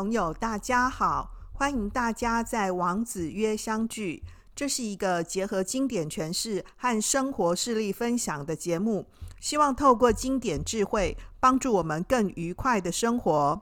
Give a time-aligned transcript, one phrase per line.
[0.00, 4.22] 朋友，大家好，欢迎大家在王子约相聚。
[4.56, 13.60] 这是一个结合经典诠释和生活事例分享的节目，希望透过经典智慧，帮助我们更愉快的生活。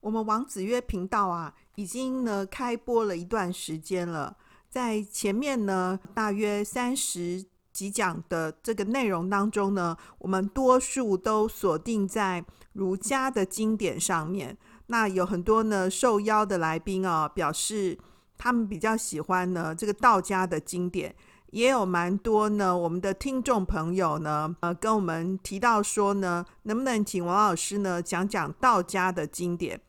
[0.00, 4.38] 我们王子约频道啊，已经呢开播了一段时间了，
[4.70, 12.44] 在前面呢大约三十集讲的这个内容当中呢，我们多数都锁定在
[12.74, 14.56] 儒家的经典上面。
[14.86, 17.98] 那有很多呢受邀的来宾啊，表示
[18.36, 21.14] 他们比较喜欢呢这个道家的经典，
[21.50, 29.80] 也有蛮多呢我们的听众朋友呢，呃，跟我们提到说呢，能不能请王老师呢讲讲道家的经典？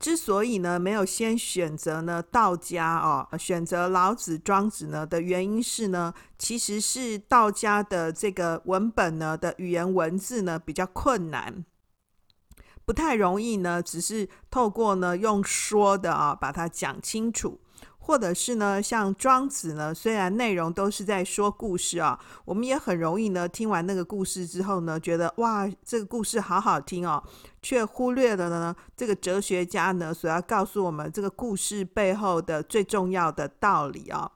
[0.00, 11.66] 之所以呢没有先选择呢道家哦，选择老子、庄子呢的原因是呢，其实是道家的这个文本呢的语言文字呢比较困难，
[12.86, 17.60] 不太容易呢，只是透过呢用说的啊把它讲清楚。
[18.02, 27.22] 或者是呢，像庄子呢，虽然内容都是在说故事啊，我们也很容易呢，听完那个故事之后呢，觉得哇，这个故事好好听哦，
[27.62, 34.32] 却忽略了呢，这个哲学家呢所要告诉我们这个故事背后的最重要的道理啊。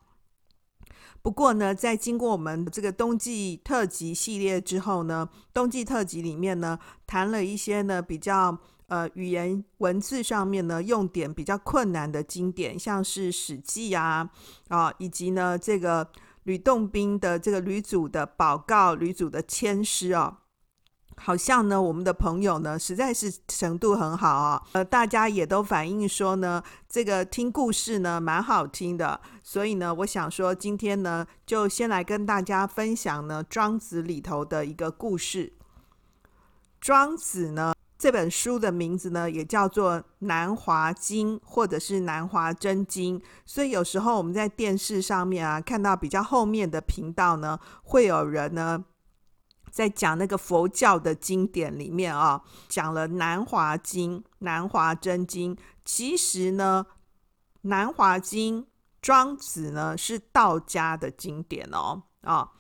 [1.23, 8.59] 不过呢，在经过我们这个冬季特辑系列之后呢，冬季特辑里面呢，谈了一些呢比较。
[8.87, 14.29] 呃，语言文字上面呢，用典比较困难的经典，像是《史记》啊，
[14.69, 16.07] 啊，以及呢这个
[16.43, 20.41] 吕洞宾的这个吕祖的宝告、吕祖的签诗啊，
[21.17, 35.55] 好像呢我们的朋友呢实在是程度很好啊，呃，大家也都反映说呢，这个听故事呢蛮好听的，所以呢，我想说今天呢就先来跟大家分享呢《庄子》里头的一个故事，
[36.79, 37.73] 《庄子》呢。
[37.97, 48.85] 这本书的名字呢，也叫做《南华经》或者是《南华真经》，所以有时候我们在电视上面啊，看到比较后面的频道呢，会有人呢
[49.71, 55.55] 在讲那个佛教的经典里面啊，讲了《南华经》《南华真经》。
[55.85, 56.85] 其实呢，
[57.63, 58.63] 《南华经》
[59.01, 62.51] 庄子呢是道家的经典哦啊。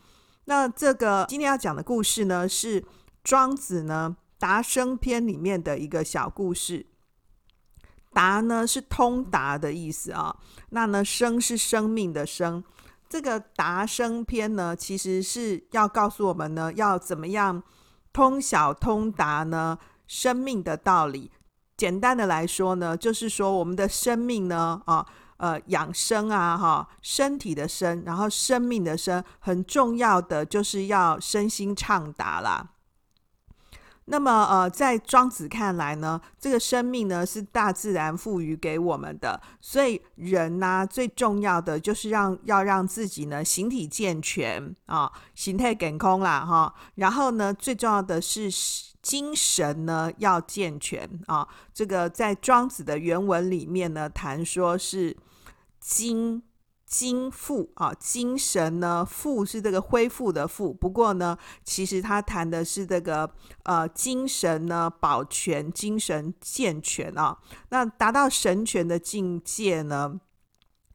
[0.44, 2.84] 那这个今天要讲的故事呢，是
[3.24, 4.16] 庄子呢。
[4.38, 6.86] 达生篇里面的一个小故事，
[8.12, 10.36] 达呢是通达的意思啊，
[10.70, 12.62] 那呢生是生命的生，
[13.08, 17.62] 这个达生篇呢，其实是要告诉我们呢，要怎么样
[18.12, 21.30] 通晓通达呢生命的道理。
[21.76, 25.04] 简单的来说呢，就是说我们的生命呢，啊
[25.38, 32.70] 呃养生啊哈，身体的生，然后生命的生，很重要的就是要身心畅达啦。
[34.06, 46.74] 那么，呃，在庄子看来呢，这个生命呢是大自然赋予给我们的，所以人呢、最重要的就是让要让自己呢形体健全啊，形态健康啦哈。
[46.96, 48.50] 然后呢，最重要的是
[49.00, 51.48] 精神呢要健全啊。
[51.72, 55.16] 这个在庄子的原文里面呢，谈说是
[55.80, 56.42] 精。
[56.96, 63.28] 精复啊，精神呢复是这个恢复的复，不过呢，其实他谈的是这个
[63.64, 67.36] 呃精神呢保全，精神健全啊，
[67.70, 70.20] 那达到神权的境界呢，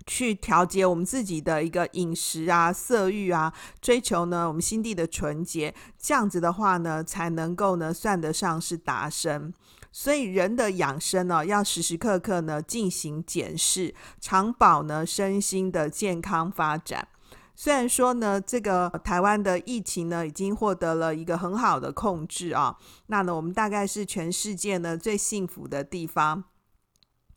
[0.08, 9.54] 去调节我们自己的一个饮食啊、色欲啊，追求呢我们心地的纯洁，这样子的话呢，才能够呢算得上是达生。
[9.92, 17.08] 所以人的养生呢，要时时刻刻呢进行检视，常保呢身心的健康发展。
[17.56, 22.78] 虽然说呢，这个台湾的疫情呢已经获得了一个很好的控制啊，
[23.08, 26.46] 那呢我们大概是全世界呢最幸福的地方。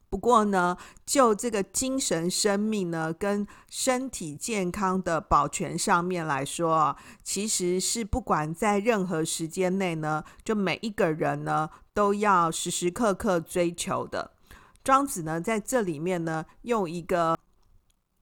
[0.09, 0.77] 不过呢，
[1.07, 11.71] 就这个精神生命呢跟身体健康的保全上面来说啊，其实是不管在任何时间内呢，就每一个人呢。
[11.95, 14.33] 都要时时刻刻追求的。
[14.85, 17.39] 庄子呢，在这里面呢，用一个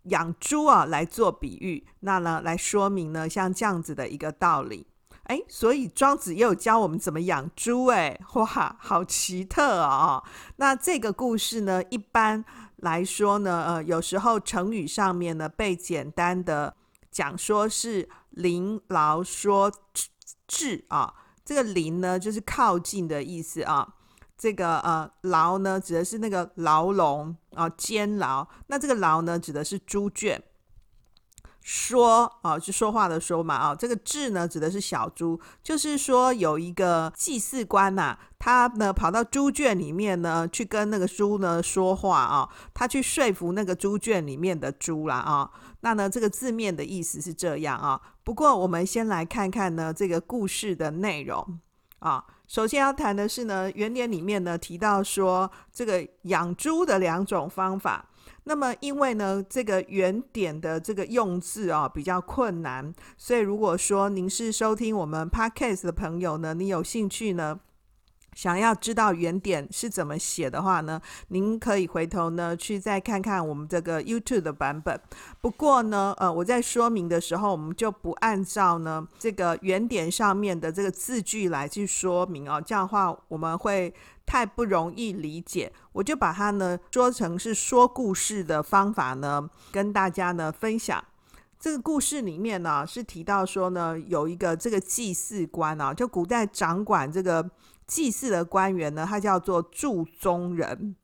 [0.04, 4.86] 养猪啊来做比喻，那呢来说明呢，像这样子的一个道理。
[5.24, 10.22] 哎，所以庄子也有教我们怎么养猪，哎，哇，好奇特啊！
[10.56, 12.44] 那这个故事呢，一般
[12.76, 16.74] 来说呢，呃，有时候成语上面呢，被简单的
[17.12, 19.70] 讲说是临劳说
[20.48, 21.14] 智啊。
[21.50, 23.94] 这个临呢，就是靠近的意思啊。
[24.38, 28.46] 这个呃，牢呢，指的是那个牢笼啊，监牢。
[28.68, 30.40] 那这个牢呢，指的是猪圈。
[31.60, 45.50] 说啊，是说话的说嘛啊，这个雉呢指的是小猪，就是说有一个祭祀官呐、他呢跑到猪圈里面呢，去跟那个猪呢说话啊，他去说服那个猪圈里面的猪啦啊。
[45.80, 48.00] 那呢，这个字面的意思是这样啊。
[48.30, 51.58] 不过我们先来看看呢这个故事的内容
[51.98, 52.24] 啊。
[52.46, 58.08] 首先要谈的是呢，原点里面呢提到说这个养猪的两种方法。
[58.44, 67.58] 那么，因为呢，这个原点的这个用字啊比较困难，所以如果说您是收听我们 Podcast 的朋友呢，你有兴趣呢，
[68.40, 70.98] 想要知道原点是怎么写的话呢，
[71.28, 74.98] 您可以回头呢去再看看我们这个 YouTube 的版本。
[75.42, 83.92] 不过呢，呃，我在说明的时候，我们就不按照呢这个原点上面的这个字句来去说明哦，这样的话我们会
[84.24, 85.70] 太不容易理解。
[85.92, 91.04] 我就把它呢说成是说故事的方法呢，跟大家呢分享。
[91.58, 97.50] 这个故事里面呢是提到说呢，有一个这个祭祀官啊，就古代掌管这个。
[97.90, 100.94] 祭祀的官员呢，他叫做祝宗人，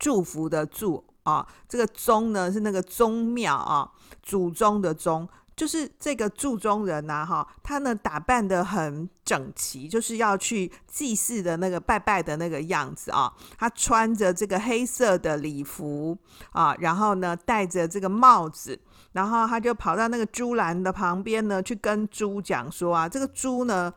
[0.00, 3.88] 祝福的祝啊，这个宗呢是那个宗庙啊，
[4.20, 16.18] 祖宗的宗，就是这个祝宗人呐、哈，他呢打扮得很整齐，就是要去祭祀的那个拜拜的那个样子啊，他穿着这个黑色的礼服
[16.50, 18.76] 啊，然后呢戴着这个帽子，
[19.12, 23.94] 然后他就跑到那个猪栏的旁边呢，去跟猪讲说啊，这个猪呢。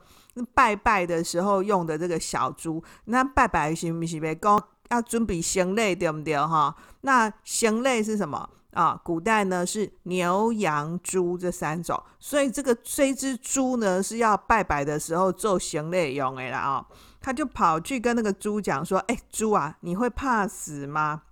[0.53, 6.75] 拜拜的时候用的这个小猪，那拜拜是不是讲要准备牲类对不对哈？
[7.01, 8.99] 那牲类是什么啊？
[9.03, 16.85] 古代呢是牛羊猪这三种，所以这个这只猪呢是要拜拜的时候做牲类用的啦啊！
[17.19, 21.23] 他就跑去跟那个猪讲说：“哎，猪啊，你会怕死吗？”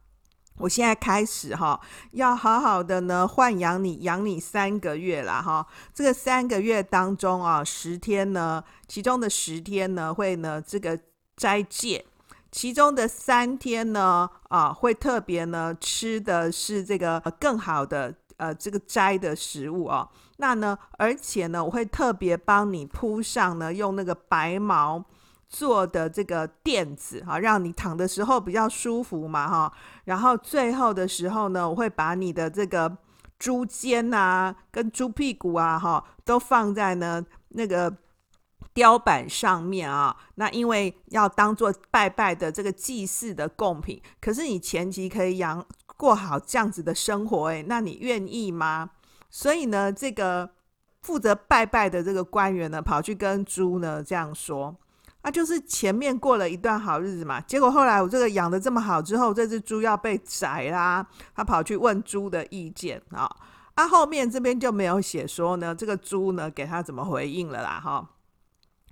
[0.57, 1.79] 我现在开始哈，
[2.11, 5.65] 要好好的呢豢养你，养你三个月了哈。
[5.93, 10.97] 这个三个月当中啊，十天呢，其中的十天呢会呢这个
[11.35, 12.05] 斋戒，
[12.51, 20.07] 其中的三天呢啊会特别呢吃的是这个更好的呃这个斋的食物啊。
[20.37, 25.03] 那呢，而且呢我会特别帮你铺上呢用那个白毛。
[25.55, 29.71] 做的这个垫子哈，让你躺的时候比较舒服嘛哈。
[30.03, 32.97] 然后最后的时候呢，我会把你的这个
[33.39, 37.95] 猪肩啊、跟猪屁股啊哈，都放在呢那个
[38.73, 40.13] 雕板上面啊。
[40.35, 45.65] 那因为要当做拜拜的这个祭祀的贡品，可是你前期可以养
[45.95, 48.89] 过好这样子的生活，诶，那你愿意吗？
[49.29, 50.49] 所以呢，这个
[51.01, 54.75] 负责拜拜的这个官员呢，跑去跟猪呢这样说。
[55.25, 63.27] 那、啊、就是前面过了一段好日子嘛，结果后来我这个养得这么好之后，这只猪要被宰啦，他跑去问猪的意见啊，
[63.73, 68.07] 啊后面这边就没有写说呢，这个猪呢给他怎么回应了啦哈。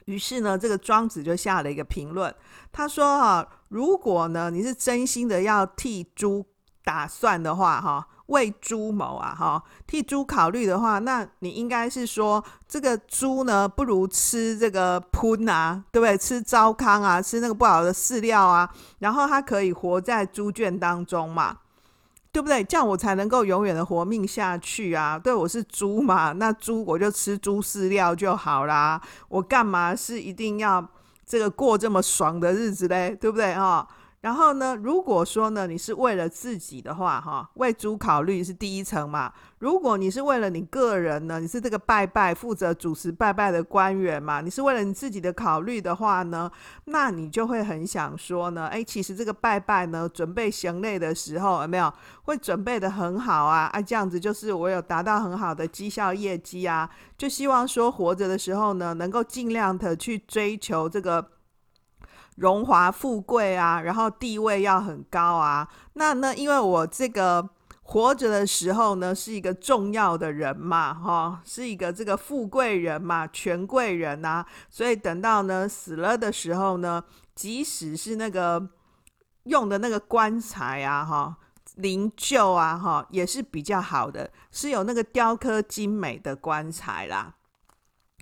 [0.06, 2.34] 于是呢，这个庄子就下了一个评论，
[2.72, 6.44] 他说哈，如果呢你是真心的要替猪
[6.84, 8.08] 打算的话哈。
[8.28, 16.18] 为猪谋啊，哈，替猪考虑的话，那你应该是说，这个猪呢，不如吃这个喷啊，对不对？
[16.18, 21.58] 吃糟糠啊，吃那个不好的饲料啊，然后它可以活在猪圈当中嘛，
[22.32, 22.64] 对不对？
[22.64, 25.20] 这样我才能够永远的活命下去啊。
[25.20, 29.02] 对，我是猪嘛，那猪我就吃猪饲料就好啦。
[29.28, 30.84] 我干嘛是一定要
[31.26, 33.16] 这个过这么爽的日子嘞？
[33.20, 33.86] 对不对啊？
[34.24, 39.34] 然后呢，如果说呢，你是为了自己的话，哈，为猪考虑是第一层嘛。
[39.60, 46.50] 如果你是为了你个人呢，你是这个拜拜负责主持拜拜的官员嘛，你是为了你自己的考虑的话呢，
[46.86, 53.70] 那你就会很想说呢，哎，其实这个拜拜呢，准备行类的时候有没有会准备得很好啊？
[53.74, 61.33] 啊，这样子就是我有达到很好的绩效业绩啊，就希望说活着的时候呢，能够尽量的去追求这个。
[62.38, 65.68] 荣华富贵啊，然后地位要很高啊。
[65.94, 67.48] 那那因为我这个
[67.84, 77.04] 活着的时候呢，是一个重要的人嘛，哈，是一个这个富贵人嘛，权贵人呐、所以等到呢死了的时候呢，
[77.36, 78.70] 即使是那个
[79.44, 81.38] 用的那个棺材啊，哈，
[81.76, 87.36] 灵柩啊，哈，也是比较好的，是有那个雕刻精美的棺材啦。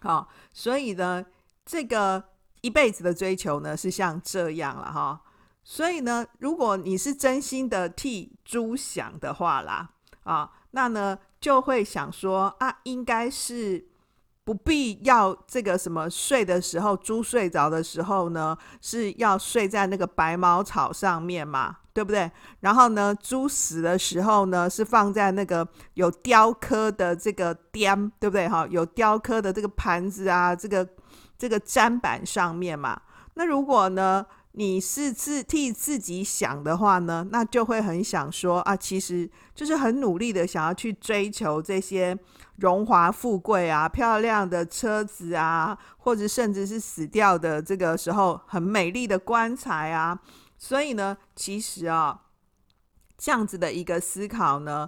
[0.02, 1.26] 好，所以呢，
[1.64, 2.31] 这个。
[2.62, 5.22] 一辈子的追求呢，是像这样了哈，
[5.64, 9.90] 所以呢，如果你是真心的替猪想的话啦，
[10.24, 13.88] 啊，那呢就会想说啊，应该是
[14.44, 22.30] 不必要这个什么睡的时候，猪睡着的时候呢，是要睡在那个白茅草上面嘛，对不对？
[22.62, 28.48] 然后呢，猪死的时候呢，是放在那个有雕刻的这个垫，对不对？
[28.48, 30.88] 哈，有雕刻的这个盘子啊，这个
[31.42, 33.02] 这个砧板上面嘛。
[33.34, 42.16] 那如果呢，你是自替自己想的话呢，那就会很想说啊，其实就是很努力的想要去追求这些
[42.58, 50.20] 荣华富贵啊、漂亮的车子啊，或者甚至是死掉的这个时候很美丽的棺材啊。
[50.60, 52.22] 所以呢，其实啊，
[53.18, 54.88] 这样子的一个思考呢，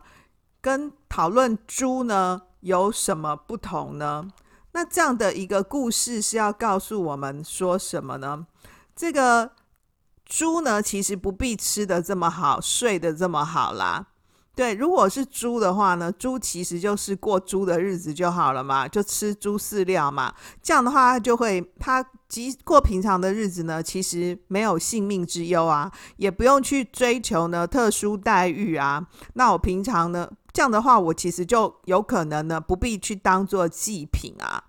[0.62, 4.28] 跟讨论猪呢有什么不同呢？
[4.74, 8.46] 那这样的一个故事是要告诉我们说什么呢？
[8.96, 9.52] 这个
[10.26, 14.08] 猪呢，其实不必吃得这么好，睡得这么好啦。
[14.56, 20.32] 对，如果是猪的话呢，猪其实就是过猪的日子就好了嘛，就吃猪饲料嘛。
[20.62, 29.08] 这样的话，它就会，它即过平常的日子呢，其实没有性命之忧啊，也不用去追求呢特殊待遇啊。
[29.34, 34.64] 那我平常呢，这样的话，我其实就有可能呢，不必去当做祭品啊，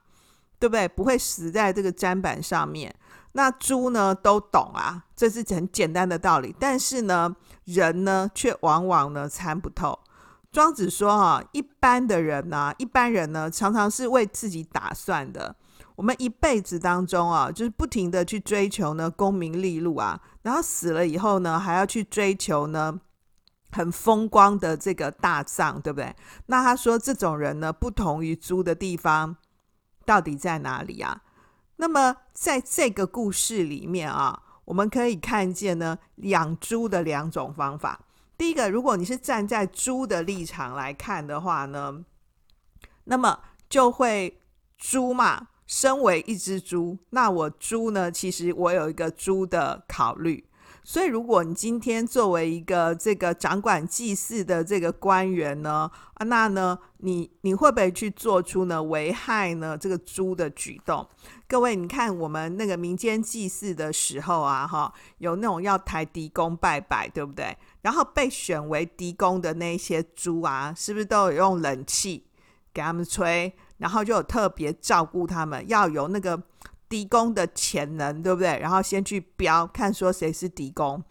[0.58, 0.88] 对不对？
[0.88, 2.94] 不会死在这个砧板上面。
[3.36, 6.54] 那猪呢都懂啊，这是很简单的道理。
[6.58, 9.98] 但是呢，人呢却往往呢参不透。
[10.52, 15.56] 庄子说啊，一般的人呢，一般人呢常常是为自己打算的。
[15.96, 23.00] 我们一辈子当中啊，就是不停的去追求呢功名利禄啊，然后死了以后呢，还要去追求呢
[23.72, 26.14] 很风光的这个大葬，对不对？
[26.46, 29.36] 那他说这种人呢，不同于猪的地方
[30.04, 31.22] 到底在哪里啊？
[31.76, 38.00] 那么，在这个故事里面啊，我们可以看见呢，养猪的两种方法。
[38.38, 42.04] 第一个，如果你是站在猪的立场来看的话呢，
[43.04, 44.40] 那么就会
[44.78, 50.48] 猪嘛，身为一只猪，那我猪呢，其实我有一个猪的考虑。
[50.86, 61.08] 所以，如果你今天作为一个这个掌管祭祀的这个官员呢，啊，那呢，你你会不会去做出呢危害呢这个猪的举动？
[61.48, 67.56] 各位，你看我们那个民间祭祀的时候啊，哈，有那种要抬地公拜拜，对不对？
[67.80, 72.26] 然后被选为地公的那些猪啊，是不是都有用冷气
[72.74, 73.50] 给他们吹？
[73.78, 76.42] 然后就有特别照顾他们，要有那个。
[76.94, 78.56] 地公的潜能，对不对？
[78.60, 81.02] 然后先去标，看说谁是地公，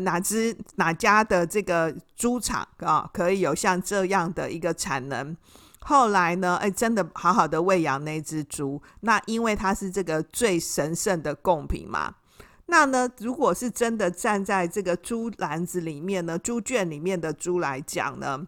[0.00, 5.36] 哪只哪家的这个猪场啊，可以有像这样的一个产能。
[5.80, 12.14] 后来呢，哎，真的好好的喂养那只猪，那因为它是这个最神圣的贡品嘛。
[12.64, 18.46] 那呢，如果是真的站在这个猪篮子里面呢，猪圈里面的猪来讲呢，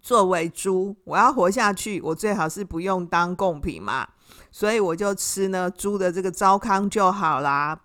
[0.00, 4.06] 作为猪，我要活下去，我最好是不用当贡品嘛。
[4.50, 7.78] 所以我就吃呢猪的这个糟糠就好啦。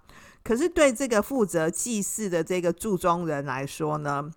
[0.43, 4.31] 可是对这个负责祭祀的这个注中人来说呢，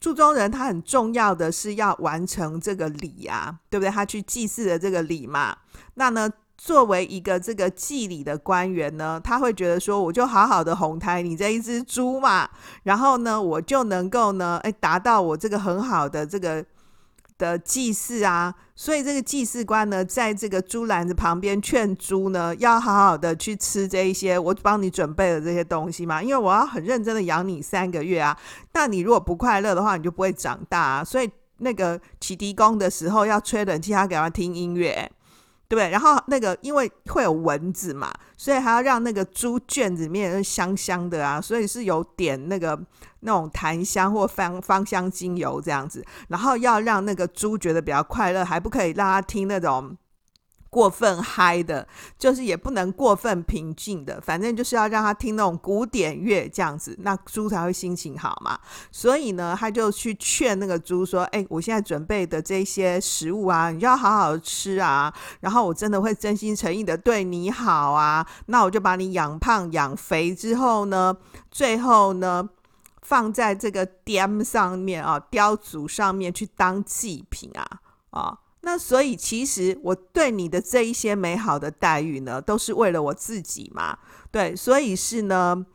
[0.00, 3.90] 注中人他很重要的是要完成这个礼啊，对不对？
[3.90, 5.56] 他去祭祀的这个礼嘛。
[5.94, 12.50] 那呢，作为一个这个祭礼的官员呢，他会觉得说，我就好好的哄抬你这一只猪嘛，
[12.82, 16.64] 然后呢，我就能够呢，诶，达到我这个很好的这个。
[17.36, 28.36] 的祭祀啊，所以这个祭祀官呢，在这个猪篮子旁边劝猪呢，要好好的去吃这一些我帮你准备的这些东西嘛，因为我要很认真的养你三个月啊。
[28.72, 31.04] 那你如果不快乐的话，你就不会长大啊。
[31.04, 35.10] 所以那个启迪宫的时候要吹冷气，要给他听音乐。
[35.80, 35.90] 对？
[35.90, 42.78] 然后那个因为会有蚊子嘛，所以还要让那个猪圈子里面香香的啊，所以是有点那个
[43.20, 49.96] 那种檀香或芳芳香精油这样子，然后要让那个猪觉得比较快乐，还不可以让它听那种。
[50.74, 51.86] 过分嗨的，
[52.18, 58.58] 就是也不能过分平静的，反正就是要让他听那种古典乐这样子，那猪才会心情好嘛。
[58.90, 65.14] 所以呢，他就去劝那个猪说：“哎，我现在准备的这些食物啊，你就要好好吃啊。
[65.38, 68.26] 然后我真的会真心诚意的对你好啊。
[68.46, 71.16] 那我就把你养胖养肥之后呢，
[71.52, 72.48] 最后呢，
[73.02, 77.64] 放在这个龛上面啊，雕组上面去当祭品啊，
[78.10, 83.98] 啊。”那所以，其实我对你的这一些美好的待遇呢，都是为了我自己嘛。
[84.30, 85.66] 对，所以是呢，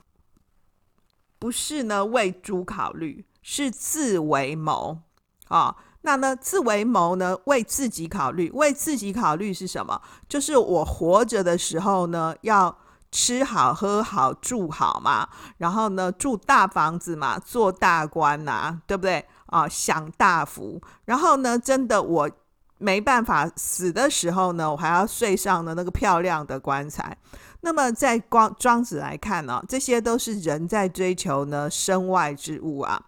[1.38, 5.02] 不是呢为猪考虑，是自为谋
[5.50, 10.02] 啊、那呢，自为谋呢，为自己考虑，为自己考虑是什么？
[10.28, 12.76] 就是我活着的时候呢，要
[13.12, 15.30] 吃好、喝好、住好嘛。
[15.58, 19.68] 然后呢，住大房子嘛，做大官呐、对不对啊？
[19.70, 20.82] 享大福。
[21.06, 22.32] 然后呢，真的我。
[22.80, 27.16] 没办法死的时候呢，我还要睡上的那个漂亮的棺材。
[27.62, 33.08] 那么在光庄子来看呢，这些都是人在追求呢身外之物啊，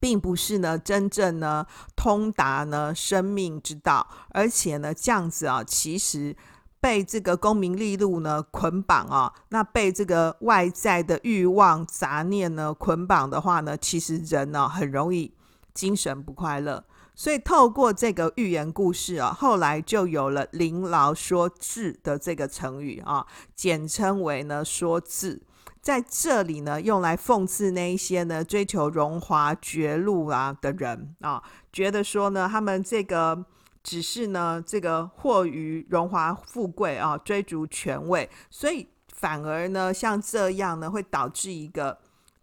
[0.00, 6.34] 并不是呢真正呢通达呢生命之道，而且呢这样子啊，其实
[6.80, 15.34] 被这个功名利禄呢捆绑啊，那被这个外在的欲望杂念呢捆绑的话呢，其实人呢很容易
[15.74, 16.82] 精神不快乐。
[17.18, 25.42] 所以透过这个寓言故事啊，后来就有了“临老说智”的这个成语啊，简称为呢“说智”。
[25.82, 33.44] 在这里呢，用来讽刺那一些呢追求荣华绝路啊的人啊，觉得说呢，他们这个
[33.82, 41.98] 只是呢这个惑于荣华富贵啊，追逐权位，所以反而呢像这样呢会导致一个。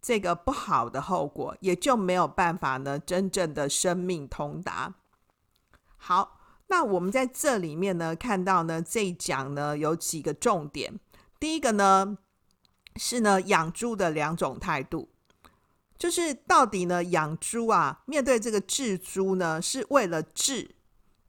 [0.06, 4.94] 这个不好的后果，也就没有办法呢，真正的生命通达。
[5.98, 11.00] 好，那我们在这里面呢，看到呢，这一讲呢有几个重点。
[11.40, 12.20] 第一个呢
[12.98, 15.10] 是呢养猪的两种态度，
[15.98, 20.76] 就是到底呢养猪啊，面对这个治猪呢，是为了治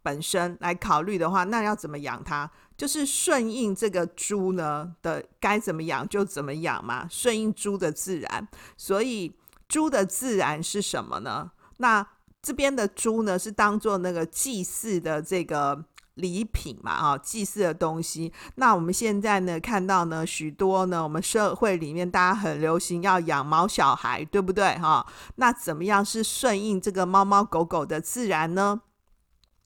[0.02, 2.50] 本身来考虑的话，那要怎么养它？
[2.76, 8.47] 就是顺应这个猪呢的该怎么养就怎么养嘛，顺应猪的自然。
[8.76, 9.33] 所以
[9.66, 11.50] 猪的自然是什么呢？
[11.78, 12.06] 那
[12.42, 18.33] 这边的猪呢是当做那个祭祀的这个礼品嘛，啊，祭祀的东西。
[18.56, 24.78] 那我们现在呢看到呢许多呢我们社会里面大家很流行要养毛小孩，对不对？
[24.78, 25.06] 哈，
[25.37, 28.83] 那怎么样是顺应这个猫猫狗狗的自然呢？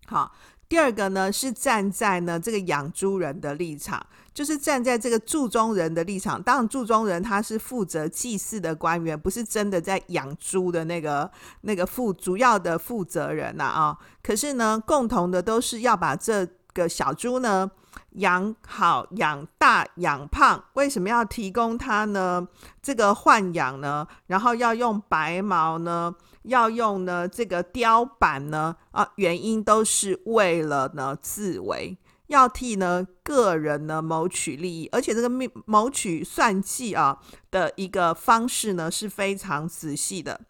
[0.07, 0.33] 好。
[0.71, 4.01] 第二个呢，是站在呢这个养猪人的立场，
[4.33, 6.41] 就是站在这个注中人的立场。
[6.41, 11.29] 当然，注中人他是负责祭祀的官员，不是真的在养猪的那个
[11.63, 13.99] 那个负主要的负责人呐啊。
[14.23, 17.69] 可是呢，共同的都是要把这个小猪呢
[18.11, 20.63] 养好、养大、养胖。
[20.75, 22.47] 为什么要提供它呢？
[22.81, 26.15] 这个豢养呢，然后要用白毛呢？
[26.43, 31.97] 要用呢这个雕版呢啊，原因都是为了呢自为，
[32.29, 35.29] 要替呢个人呢谋取利益，而且这个
[35.67, 37.19] 谋取算计啊
[37.51, 40.41] 的一个方式呢是非常仔细的，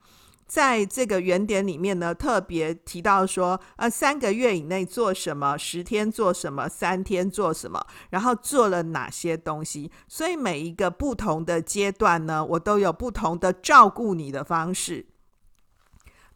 [0.47, 15.07] 在这个原点里面呢特别提到说，呃三个月以内做什么，十天做什么，三天做什么，然后做了哪些东西，所以每一个不同的阶段呢，我都有不同的照顾你的方式。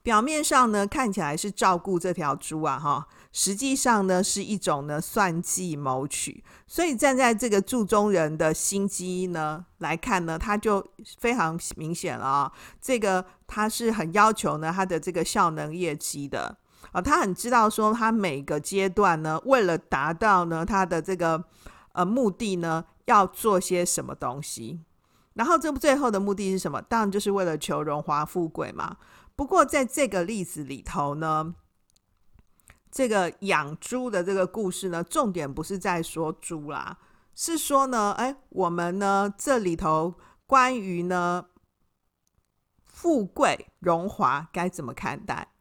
[0.04, 6.44] 表面上呢，看起来是照顾这条猪啊，哈，实际上呢是一种呢算计谋取。
[6.66, 10.86] 所以站在这个注中人的心机呢来看呢，他就
[11.18, 16.54] 非常明显了啊，这个他是很要求呢他的这个效能业绩的
[16.92, 21.42] 啊，他很知道说他每个阶段呢，为了达到呢他的这个
[21.92, 24.80] 呃目的呢，要做些什么东西，
[25.32, 26.82] 然后这最后的目的是什么？
[26.82, 28.98] 当然就是为了求荣华富贵嘛。
[29.36, 31.54] 不过，在这个例子里头呢，
[32.90, 36.98] 这个养猪的这个故事呢，重点不是在说猪啦，
[37.34, 40.14] 是说呢，哎，我们呢这里头
[40.46, 41.46] 关于呢
[42.86, 45.53] 富贵荣华该怎么看待？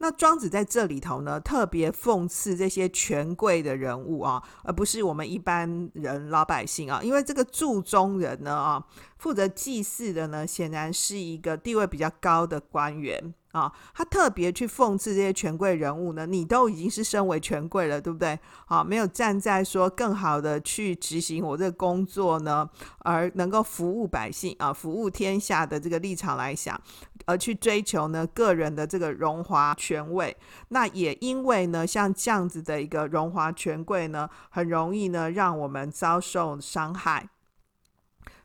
[0.00, 7.02] 那庄子在这里头呢，特别讽刺这些权贵的人物啊，而不是我们一般人老百姓啊。
[7.02, 8.86] 因为这个祝中人呢啊，
[9.18, 13.72] 负责祭祀的呢，显然是一个地位比较高的官员啊。
[13.94, 18.38] 他特别去讽刺这些权贵人物呢，你都已经是身为权贵了，对不对？
[18.66, 22.68] 啊，没有站在说更好的去执行我这个工作呢，
[23.00, 26.80] 而能够服务百姓啊，服务天下的这个立场来想。
[27.26, 30.34] 而去追求呢个人的这个荣华权位，
[30.68, 37.28] 那也因为呢像这样子的一个荣华权贵呢，很容易呢让我们遭受伤害。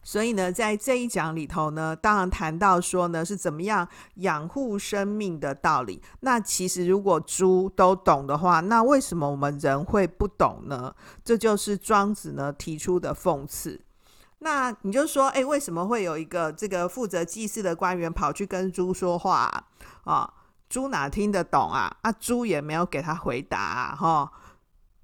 [0.04, 6.02] 所以呢，在这一讲里头呢，当然谈到说呢是怎么样养护生命的道理。
[6.20, 10.94] 那其实如果猪都懂的话，那为什么我们人会不懂呢？
[11.24, 13.82] 这就是庄子呢提出的讽刺。
[14.40, 19.64] 那你就说，哎，为什么会有一个这个负责祭祀的官员跑去跟猪说话啊？
[20.04, 20.34] 啊，
[20.68, 21.96] 猪哪听得懂啊？
[22.02, 24.32] 啊，猪也没有给他回答啊，哈。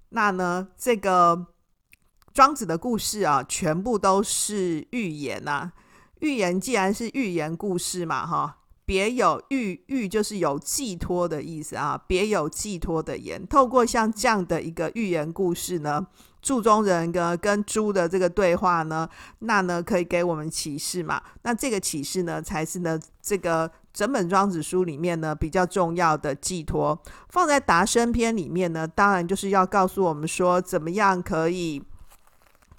[0.10, 1.46] 那呢，这个
[2.34, 5.72] 庄子的故事啊，全部都是寓言呐。
[6.20, 13.46] 寓言既然是寓言故事嘛，哈，别有寓，寓就是有寄托的意思啊，别有寄托的言。
[13.48, 16.08] 透过像这样的一个寓言故事呢。
[16.42, 21.22] 柱中人跟跟猪的这个对话呢，那呢可以给我们启示嘛？
[21.42, 26.98] 那这个启示呢，才是呢这个整本庄子书里面呢比较重要的寄托。
[27.28, 31.84] 放在达生篇里面呢，当然就是要告诉我们说，怎么样可以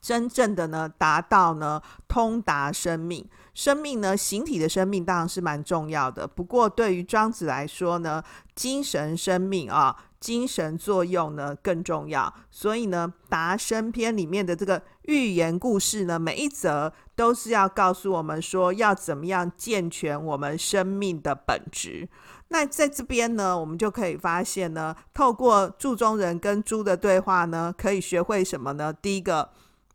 [0.00, 3.28] 真正的呢达到呢通达生命。
[3.52, 6.26] 生命呢，形体的生命当然是蛮重要的。
[6.26, 8.22] 不过对于庄子来说呢，
[8.54, 9.96] 精神生命啊。
[10.20, 22.06] 精神作用呢更重要，所以呢，《达生篇》里面的这个寓言故事呢，每一则都是要告诉我们说，要怎么样健全我们生命的本质。
[22.48, 28.92] 那在这边呢，我们就可以发现呢，透过柱中人跟猪的对话呢，可以学会什么呢？
[28.92, 29.48] 第一个，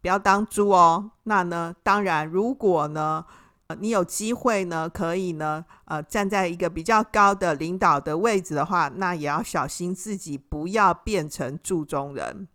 [0.06, 1.10] 不要当猪哦。
[1.24, 3.26] 那呢，当然，如果呢，
[3.65, 12.48] 呃你有机会呢，可以呢，呃，站在一个比较高的领导的位置的话，那也要小心自己不要变成柱中人。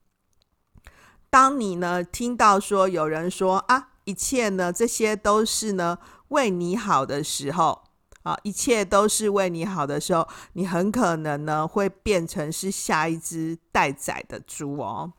[1.28, 7.82] 当你呢听到说有人说啊，一切呢这些都是呢为你好的时候，
[8.22, 15.14] 啊，一切都是为你好的时候，你很可能呢会变成是下一只待宰的猪哦。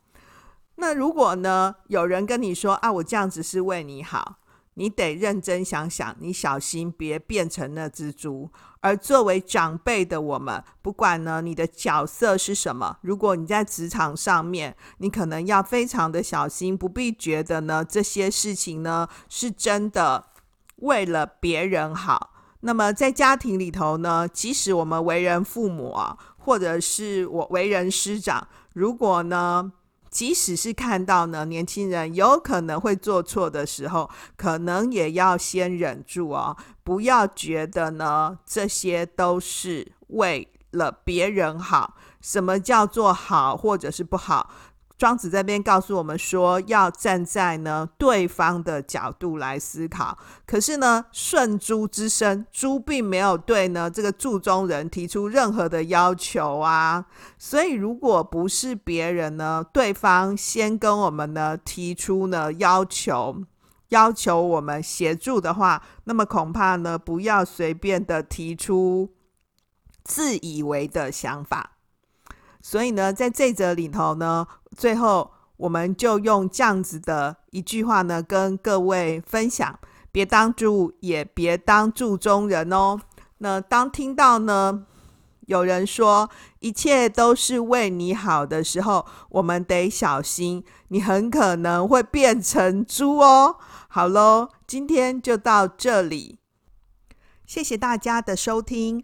[0.81, 4.39] 那如果呢有人跟你说啊，我这样子是为你好。
[4.73, 8.49] 你得认真想想，你小心别变成那只猪。
[8.79, 20.29] 而作为长辈的我们，不管呢你的角色是什么，如果你在职场上面，你可能要非常的小心，不必觉得呢这些事情呢是真的
[20.77, 22.31] 为了别人好。
[22.61, 29.73] 那么在家庭里头呢，即使我们为人父母啊，或者是我为人师长，如果呢。
[30.11, 41.95] 即使是看到呢，年轻人有可能会做错的时候，可能也要先忍住哦，不要觉得呢，这些都是为了别人好。
[42.19, 44.51] 什么叫做好，或者是不好？
[45.01, 50.15] 庄子这边告诉我们说，要站在呢对方的角度来思考。
[50.45, 57.03] 可是呢，顺猪之身，猪并没有对呢这个柱中人提出任何的要求啊。
[57.39, 63.37] 所以，如果不是别人呢，对方先跟我们呢提出呢要求，
[63.89, 69.09] 要求我们协助的话，那么恐怕呢不要随便的提出
[70.03, 71.71] 自以为的想法。
[72.61, 74.47] 所以呢，在这则里头呢，
[74.77, 79.79] 最后我们就用这样子的一句话呢，跟各位分享：
[80.11, 82.99] 别当猪，也别当柱中人哦。
[83.39, 84.85] 那当听到呢，
[85.47, 93.57] 有人说一切都是为你好的时候，我们得小心，你很可能会变成猪哦。
[93.87, 96.37] 好喽，今天就到这里，
[97.45, 99.03] 谢谢大家的收听。